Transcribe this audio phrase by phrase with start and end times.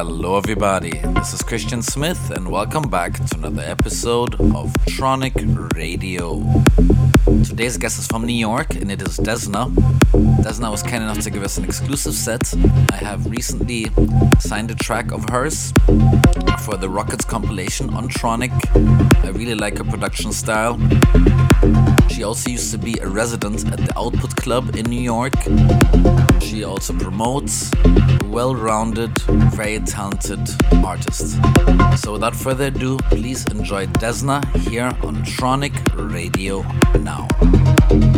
[0.00, 0.92] Hello, everybody.
[1.16, 5.34] This is Christian Smith, and welcome back to another episode of Tronic
[5.74, 6.38] Radio.
[7.28, 9.70] Today's guest is from New York, and it is Desna.
[10.42, 12.54] Desna was kind enough to give us an exclusive set.
[12.90, 13.90] I have recently
[14.40, 15.70] signed a track of hers
[16.64, 18.52] for the Rockets compilation on Tronic.
[19.24, 20.78] I really like her production style.
[22.08, 25.34] She also used to be a resident at the Output Club in New York.
[26.40, 27.70] She also promotes
[28.28, 29.16] well rounded,
[29.52, 30.40] very talented
[30.84, 31.38] artist.
[31.96, 35.74] So, without further ado, please enjoy Desna here on Tronic
[36.12, 36.62] Radio
[37.00, 37.17] now.
[37.18, 38.17] Thank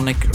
[0.00, 0.31] mix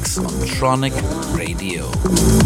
[0.00, 0.94] mix on Tronic
[1.36, 2.39] Radio.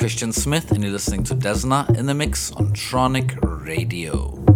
[0.00, 3.36] Christian Smith, and you're listening to Desna in the Mix on Tronic
[3.66, 4.49] Radio.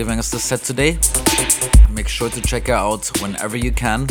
[0.00, 0.96] Giving us the set today.
[1.90, 4.06] Make sure to check her out whenever you can.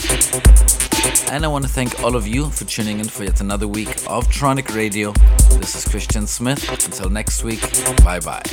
[1.32, 3.90] And I want to thank all of you for tuning in for yet another week
[4.08, 5.14] of Tronic Radio.
[5.58, 6.70] This is Christian Smith.
[6.86, 7.62] Until next week,
[8.04, 8.44] bye bye.